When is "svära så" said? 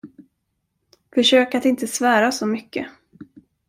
1.87-2.45